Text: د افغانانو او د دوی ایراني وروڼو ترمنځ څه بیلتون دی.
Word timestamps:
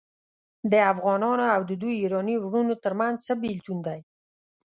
د 0.71 0.73
افغانانو 0.93 1.45
او 1.55 1.61
د 1.69 1.71
دوی 1.81 1.93
ایراني 2.03 2.35
وروڼو 2.39 2.75
ترمنځ 2.83 3.15
څه 3.27 3.33
بیلتون 3.43 3.77
دی. 3.87 3.99